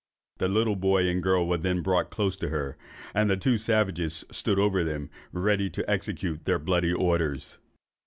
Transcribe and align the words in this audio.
The 0.39 0.47
little 0.47 0.75
boy 0.75 1.07
and 1.07 1.21
girl 1.21 1.47
were 1.47 1.59
then 1.59 1.83
brought 1.83 2.09
close 2.09 2.35
to 2.37 2.49
her, 2.49 2.75
and 3.13 3.29
the 3.29 3.37
two 3.37 3.59
savages 3.59 4.25
stood 4.31 4.57
over 4.57 4.83
them, 4.83 5.11
ready 5.31 5.69
to 5.69 5.87
execute 5.87 6.45
their 6.45 6.57
bloody 6.57 6.91
orders. 6.91 7.59